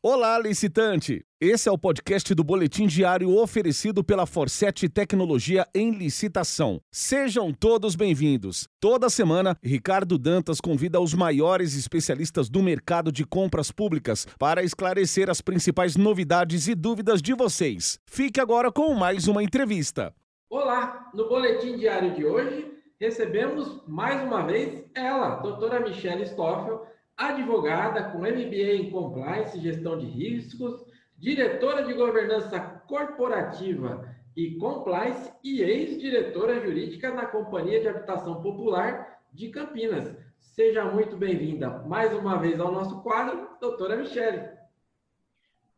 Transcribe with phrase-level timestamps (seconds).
[0.00, 1.24] Olá, licitante!
[1.40, 6.80] Esse é o podcast do Boletim Diário oferecido pela Forset Tecnologia em Licitação.
[6.88, 8.68] Sejam todos bem-vindos.
[8.78, 15.28] Toda semana, Ricardo Dantas convida os maiores especialistas do mercado de compras públicas para esclarecer
[15.28, 17.98] as principais novidades e dúvidas de vocês.
[18.06, 20.14] Fique agora com mais uma entrevista.
[20.48, 21.10] Olá!
[21.12, 26.86] No Boletim Diário de hoje, recebemos mais uma vez ela, doutora Michelle Stoffel
[27.18, 30.86] advogada com MBA em Compliance e Gestão de Riscos,
[31.18, 39.48] diretora de Governança Corporativa e Compliance e ex-diretora jurídica na Companhia de Habitação Popular de
[39.48, 40.16] Campinas.
[40.38, 44.56] Seja muito bem-vinda mais uma vez ao nosso quadro, doutora Michele.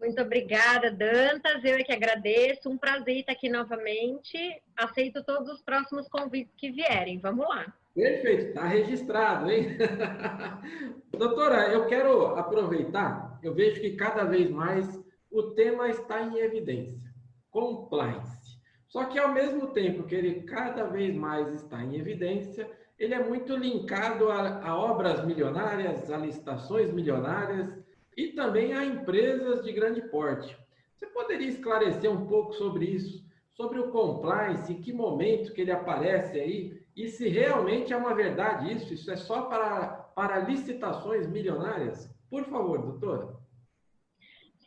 [0.00, 1.64] Muito obrigada, Dantas.
[1.64, 2.68] Eu é que agradeço.
[2.68, 4.38] Um prazer estar aqui novamente.
[4.76, 7.18] Aceito todos os próximos convites que vierem.
[7.18, 7.72] Vamos lá.
[7.98, 9.76] Perfeito, está registrado, hein?
[11.10, 17.10] Doutora, eu quero aproveitar, eu vejo que cada vez mais o tema está em evidência,
[17.50, 18.56] compliance.
[18.86, 23.28] Só que ao mesmo tempo que ele cada vez mais está em evidência, ele é
[23.28, 27.68] muito linkado a, a obras milionárias, a licitações milionárias
[28.16, 30.56] e também a empresas de grande porte.
[30.94, 35.72] Você poderia esclarecer um pouco sobre isso, sobre o compliance, em que momento que ele
[35.72, 41.28] aparece aí e se realmente é uma verdade isso, isso é só para, para licitações
[41.28, 42.10] milionárias?
[42.28, 43.36] Por favor, doutora.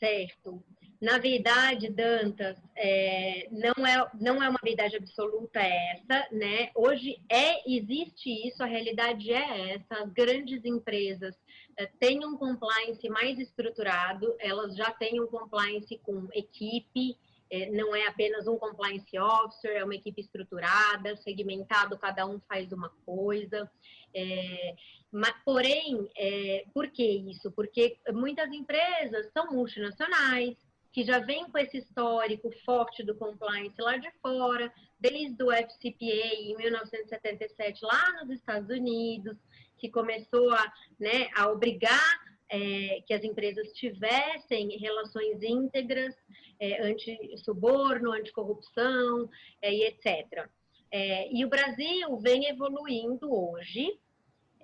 [0.00, 0.60] Certo.
[1.00, 6.70] Na verdade, Dantas, é, não, é, não é uma verdade absoluta essa, né?
[6.74, 10.02] Hoje é, existe isso, a realidade é essa.
[10.02, 11.32] As grandes empresas
[11.76, 17.16] é, têm um compliance mais estruturado, elas já têm um compliance com equipe,
[17.50, 22.72] é, não é apenas um compliance officer, é uma equipe estruturada, segmentado, cada um faz
[22.72, 23.70] uma coisa.
[24.14, 24.74] É,
[25.12, 27.50] mas, porém, é, por que isso?
[27.52, 30.56] Porque muitas empresas são multinacionais,
[30.92, 36.34] que já vêm com esse histórico forte do compliance lá de fora, desde o FCPA
[36.40, 39.36] em 1977 lá nos Estados Unidos,
[39.78, 46.14] que começou a, né, a obrigar é, que as empresas tivessem relações íntegras,
[46.60, 49.28] é, anti-suborno, anticorrupção
[49.60, 50.48] é, e etc.
[50.90, 53.98] É, e o Brasil vem evoluindo hoje.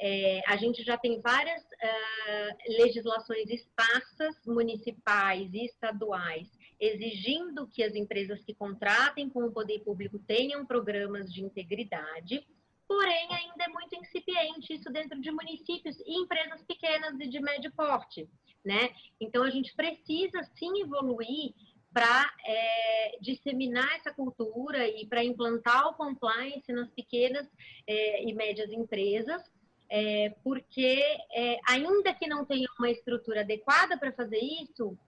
[0.00, 6.48] É, a gente já tem várias uh, legislações esparsas, municipais e estaduais,
[6.80, 12.44] exigindo que as empresas que contratem com o poder público tenham programas de integridade
[12.92, 17.72] porém ainda é muito incipiente isso dentro de municípios e empresas pequenas e de médio
[17.72, 18.28] porte,
[18.62, 18.90] né?
[19.18, 21.54] Então a gente precisa sim evoluir
[21.90, 27.46] para é, disseminar essa cultura e para implantar o compliance nas pequenas
[27.86, 29.42] é, e médias empresas,
[29.90, 34.98] é, porque é, ainda que não tenha uma estrutura adequada para fazer isso,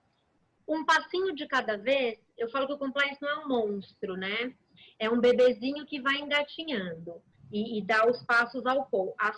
[0.66, 4.54] um passinho de cada vez, eu falo que o compliance não é um monstro, né?
[4.98, 7.22] É um bebezinho que vai engatinhando
[7.52, 8.88] e, e dar os passos ao,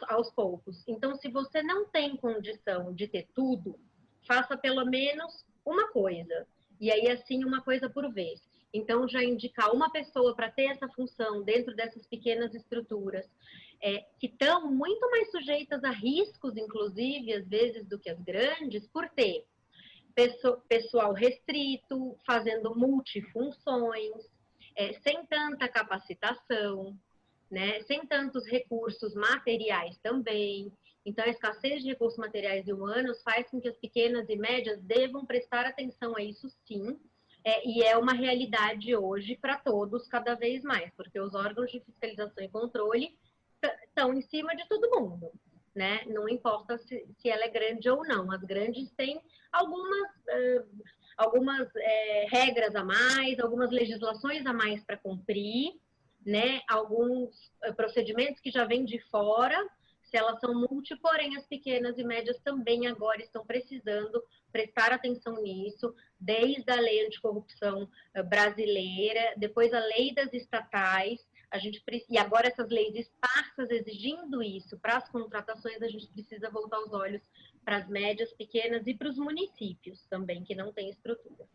[0.08, 0.82] aos poucos.
[0.86, 3.78] Então, se você não tem condição de ter tudo,
[4.26, 6.46] faça pelo menos uma coisa.
[6.80, 8.40] E aí, assim, uma coisa por vez.
[8.72, 13.26] Então, já indicar uma pessoa para ter essa função dentro dessas pequenas estruturas,
[13.80, 18.86] é, que estão muito mais sujeitas a riscos, inclusive, às vezes, do que as grandes,
[18.88, 19.44] por ter
[20.68, 24.24] pessoal restrito, fazendo multifunções,
[24.74, 26.98] é, sem tanta capacitação,
[27.50, 27.80] né?
[27.82, 30.72] Sem tantos recursos materiais também.
[31.04, 34.82] Então, a escassez de recursos materiais e humanos faz com que as pequenas e médias
[34.82, 36.98] devam prestar atenção a isso, sim.
[37.44, 41.78] É, e é uma realidade hoje para todos, cada vez mais, porque os órgãos de
[41.78, 43.16] fiscalização e controle
[43.84, 45.30] estão em cima de todo mundo.
[45.72, 46.00] Né?
[46.06, 48.32] Não importa se, se ela é grande ou não.
[48.32, 49.20] As grandes têm
[49.52, 50.66] algumas, uh,
[51.16, 55.74] algumas uh, regras a mais, algumas legislações a mais para cumprir,
[56.26, 59.56] né, alguns eh, procedimentos que já vêm de fora,
[60.02, 64.20] se elas são multi, porém as pequenas e médias também agora estão precisando
[64.50, 71.58] prestar atenção nisso, desde a lei anticorrupção eh, brasileira, depois a lei das estatais, a
[71.58, 71.80] gente
[72.10, 76.92] e agora essas leis esparsas exigindo isso para as contratações, a gente precisa voltar os
[76.92, 77.22] olhos
[77.64, 81.46] para as médias, pequenas e para os municípios também que não têm estrutura.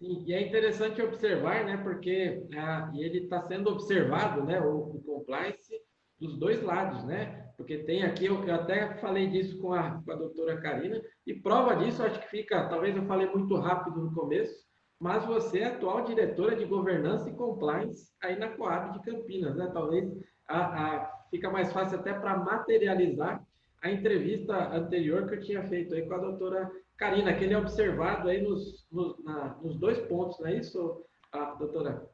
[0.00, 5.02] Sim, e é interessante observar, né, porque ah, ele está sendo observado, né, o, o,
[5.02, 5.78] compliance
[6.18, 10.10] dos dois lados, né, porque tem aqui, eu, eu até falei disso com a, com
[10.10, 14.14] a doutora Karina, e prova disso, acho que fica, talvez eu falei muito rápido no
[14.14, 14.64] começo,
[14.98, 19.70] mas você é atual diretora de governança e compliance aí na Coab de Campinas, né,
[19.70, 20.10] talvez
[20.48, 23.46] a, a, fica mais fácil até para materializar
[23.82, 27.58] a entrevista anterior que eu tinha feito aí com a doutora Karina, que ele é
[27.58, 32.08] observado aí nos, nos, na, nos dois pontos, não é isso, a doutora?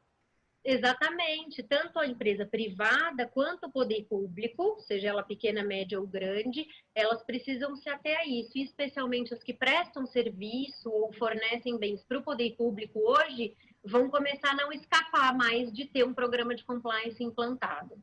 [0.63, 6.65] Exatamente, tanto a empresa privada quanto o poder público, seja ela pequena, média ou grande,
[6.93, 12.03] elas precisam se ater a isso, e especialmente as que prestam serviço ou fornecem bens
[12.03, 16.53] para o poder público hoje, vão começar a não escapar mais de ter um programa
[16.53, 17.95] de compliance implantado.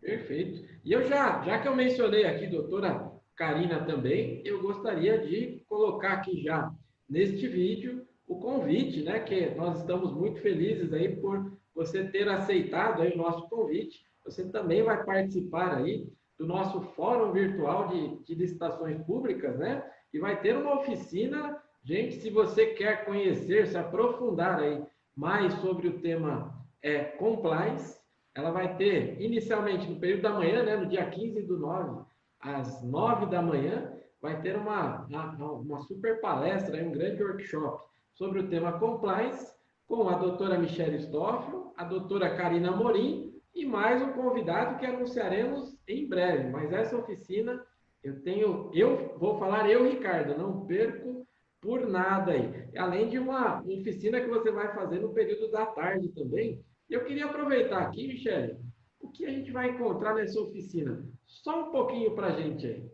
[0.00, 0.64] Perfeito.
[0.84, 6.14] E eu já, já que eu mencionei aqui, doutora Karina também, eu gostaria de colocar
[6.14, 6.72] aqui já
[7.08, 9.20] neste vídeo o convite, né?
[9.20, 14.04] Que nós estamos muito felizes aí por você ter aceitado aí o nosso convite.
[14.24, 16.06] Você também vai participar aí
[16.38, 19.84] do nosso fórum virtual de, de licitações públicas, né?
[20.12, 21.60] E vai ter uma oficina.
[21.82, 24.82] Gente, se você quer conhecer, se aprofundar aí
[25.16, 27.99] mais sobre o tema é, compliance,
[28.40, 30.76] ela vai ter inicialmente no período da manhã, né?
[30.76, 32.04] No dia 15 do 9,
[32.40, 37.82] às 9 da manhã, vai ter uma, uma, super palestra, um grande workshop
[38.14, 39.54] sobre o tema compliance
[39.86, 45.76] com a doutora Michelle Stoffel, a doutora Karina Morim e mais um convidado que anunciaremos
[45.86, 46.50] em breve.
[46.50, 47.64] Mas essa oficina
[48.02, 51.26] eu tenho, eu vou falar eu, Ricardo, não perco
[51.60, 52.68] por nada aí.
[52.76, 56.64] Além de uma oficina que você vai fazer no período da tarde também.
[56.90, 58.58] Eu queria aproveitar aqui, Michelle,
[59.00, 61.08] o que a gente vai encontrar nessa oficina?
[61.24, 62.90] Só um pouquinho para a gente aí.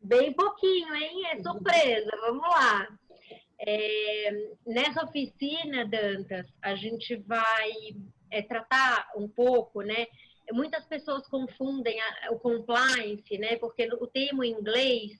[0.00, 1.26] Bem pouquinho, hein?
[1.26, 2.10] É surpresa.
[2.20, 2.86] Vamos lá.
[3.60, 4.30] É,
[4.66, 7.72] nessa oficina, Dantas, a gente vai
[8.30, 10.06] é, tratar um pouco, né?
[10.52, 13.56] Muitas pessoas confundem a, o compliance, né?
[13.56, 15.12] Porque o termo em inglês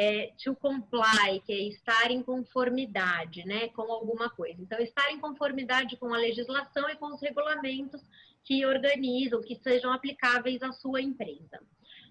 [0.00, 3.66] é to comply, que é estar em conformidade, né?
[3.70, 4.62] Com alguma coisa.
[4.62, 8.00] Então, estar em conformidade com a legislação e com os regulamentos
[8.44, 11.60] que organizam, que sejam aplicáveis à sua empresa.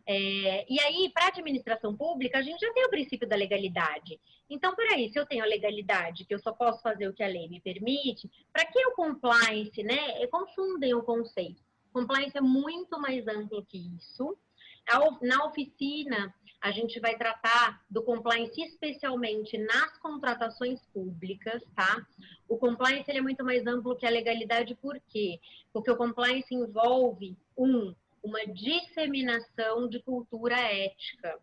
[0.06, 4.20] É, e aí, para a administração pública, a gente já tem o princípio da legalidade.
[4.50, 7.28] Então, peraí, se eu tenho a legalidade, que eu só posso fazer o que a
[7.28, 10.28] lei me permite, para que o compliance, né?
[10.28, 11.64] Confundem o conceito.
[11.94, 14.38] Compliance é muito mais amplo que isso.
[15.22, 22.06] Na oficina, a gente vai tratar do compliance especialmente nas contratações públicas, tá?
[22.48, 25.40] O compliance é muito mais amplo que a legalidade, por quê?
[25.72, 27.94] Porque o compliance envolve, um,
[28.24, 31.40] uma disseminação de cultura ética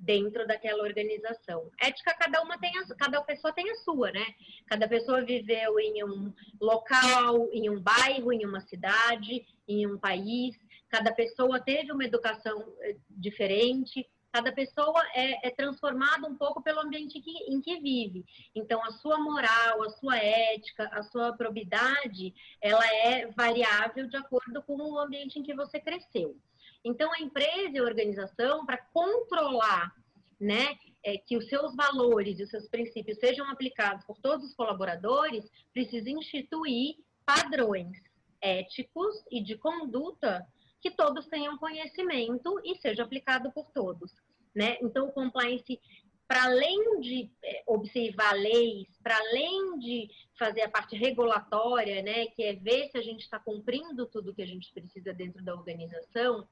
[0.00, 1.70] dentro daquela organização.
[1.80, 4.24] Ética cada uma tem a, cada pessoa tem a sua, né?
[4.66, 10.56] Cada pessoa viveu em um local, em um bairro, em uma cidade, em um país.
[10.90, 16.80] Cada pessoa teve uma educação eh, diferente, Cada pessoa é, é transformada um pouco pelo
[16.80, 18.24] ambiente que, em que vive.
[18.54, 24.62] Então, a sua moral, a sua ética, a sua probidade, ela é variável de acordo
[24.62, 26.36] com o ambiente em que você cresceu.
[26.84, 29.92] Então, a empresa e a organização, para controlar
[30.38, 34.54] né, é, que os seus valores e os seus princípios sejam aplicados por todos os
[34.54, 36.96] colaboradores, precisa instituir
[37.26, 37.98] padrões
[38.40, 40.46] éticos e de conduta
[40.80, 44.12] que todos tenham conhecimento e seja aplicado por todos.
[44.54, 44.78] Né?
[44.82, 45.80] Então, o compliance,
[46.26, 52.42] para além de é, observar leis, para além de fazer a parte regulatória, né, que
[52.42, 56.48] é ver se a gente está cumprindo tudo que a gente precisa dentro da organização,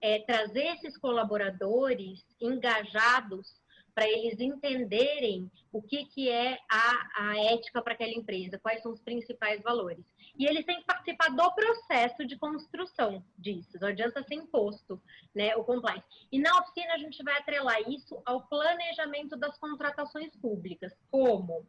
[0.00, 3.60] é trazer esses colaboradores engajados
[3.94, 8.92] para eles entenderem o que, que é a, a ética para aquela empresa, quais são
[8.92, 10.04] os principais valores.
[10.36, 15.00] E eles têm que participar do processo de construção disso, não adianta ser imposto
[15.34, 16.04] né, o compliance.
[16.32, 20.92] E na oficina a gente vai atrelar isso ao planejamento das contratações públicas.
[21.10, 21.66] Como?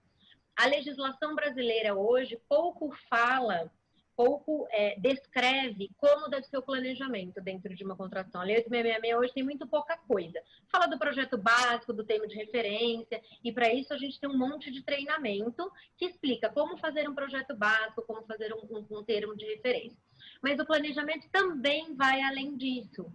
[0.55, 3.71] A legislação brasileira hoje pouco fala
[4.15, 8.41] pouco é, descreve como deve ser o planejamento dentro de uma contratação.
[8.41, 10.39] A Lei 8666 hoje tem muito pouca coisa.
[10.71, 14.37] Fala do projeto básico, do termo de referência, e para isso a gente tem um
[14.37, 19.03] monte de treinamento que explica como fazer um projeto básico, como fazer um, um, um
[19.03, 19.97] termo de referência.
[20.41, 23.05] Mas o planejamento também vai além disso.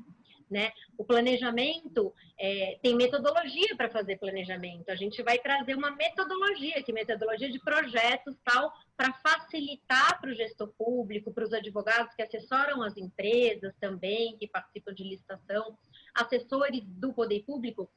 [0.50, 0.72] Né?
[0.98, 4.90] O planejamento é, tem metodologia para fazer planejamento.
[4.90, 10.34] A gente vai trazer uma metodologia, que metodologia de projetos tal, para facilitar para o
[10.34, 15.78] gestor público, para os advogados que assessoram as empresas também, que participam de licitação,
[16.14, 17.88] assessores do poder público,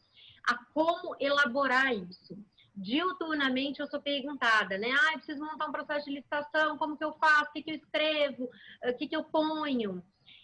[0.48, 2.38] a como elaborar isso.
[2.76, 4.90] Diuturnamente eu sou perguntada, né?
[4.92, 7.50] Ah, preciso montar um processo de licitação, como que eu faço?
[7.50, 8.50] O que, que eu escrevo?
[8.84, 10.04] O que, que eu ponho?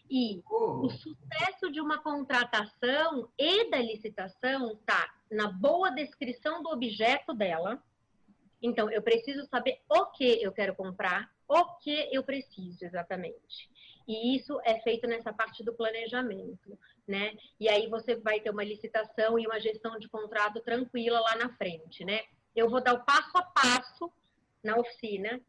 [0.09, 7.33] E o sucesso de uma contratação e da licitação está na boa descrição do objeto
[7.33, 7.81] dela.
[8.61, 13.69] Então, eu preciso saber o que eu quero comprar, o que eu preciso exatamente.
[14.07, 17.37] E isso é feito nessa parte do planejamento, né?
[17.59, 21.49] E aí você vai ter uma licitação e uma gestão de contrato tranquila lá na
[21.55, 22.23] frente, né?
[22.55, 24.11] Eu vou dar o passo a passo
[24.63, 25.39] na oficina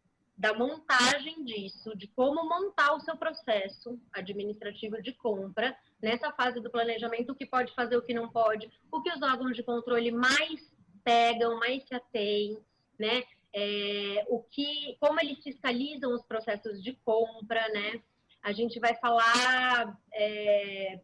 [0.41, 6.71] da montagem disso, de como montar o seu processo administrativo de compra nessa fase do
[6.71, 10.11] planejamento, o que pode fazer, o que não pode, o que os órgãos de controle
[10.11, 12.59] mais pegam, mais se atêm,
[12.99, 13.23] né?
[13.55, 18.01] É, o que, como eles fiscalizam os processos de compra, né?
[18.43, 21.01] A gente vai falar é,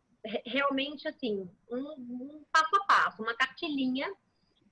[0.47, 4.11] realmente assim, um, um, passo a passo, uma cartilhinha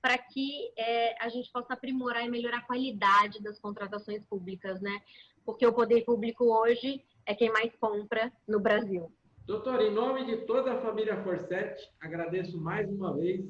[0.05, 5.01] para que é, a gente possa aprimorar e melhorar a qualidade das contratações públicas, né?
[5.43, 9.11] Porque o poder público hoje é quem mais compra no Brasil.
[9.47, 13.49] Doutor, em nome de toda a família Forset, agradeço mais uma vez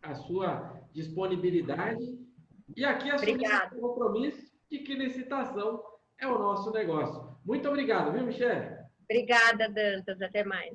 [0.00, 2.06] a sua disponibilidade
[2.74, 5.84] e aqui assumir o compromisso de que licitação
[6.18, 7.36] é o nosso negócio.
[7.44, 8.78] Muito obrigado, viu, Michele?
[9.04, 10.22] Obrigada, Dantas.
[10.22, 10.74] Até mais.